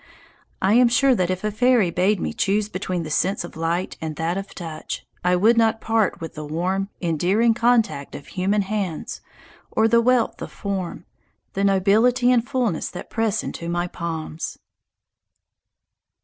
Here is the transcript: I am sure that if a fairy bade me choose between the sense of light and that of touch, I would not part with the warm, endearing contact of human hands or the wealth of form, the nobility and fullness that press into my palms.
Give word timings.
I 0.63 0.73
am 0.73 0.87
sure 0.87 1.13
that 1.13 1.29
if 1.29 1.43
a 1.43 1.51
fairy 1.51 1.91
bade 1.91 2.19
me 2.19 2.33
choose 2.33 2.69
between 2.69 3.03
the 3.03 3.11
sense 3.11 3.43
of 3.43 3.55
light 3.55 3.97
and 4.01 4.15
that 4.15 4.35
of 4.35 4.55
touch, 4.55 5.05
I 5.23 5.35
would 5.35 5.57
not 5.57 5.79
part 5.79 6.19
with 6.19 6.33
the 6.33 6.43
warm, 6.43 6.89
endearing 7.03 7.53
contact 7.53 8.15
of 8.15 8.29
human 8.29 8.63
hands 8.63 9.21
or 9.69 9.87
the 9.87 10.01
wealth 10.01 10.41
of 10.41 10.51
form, 10.51 11.05
the 11.53 11.63
nobility 11.63 12.31
and 12.31 12.43
fullness 12.43 12.89
that 12.89 13.11
press 13.11 13.43
into 13.43 13.69
my 13.69 13.85
palms. 13.85 14.57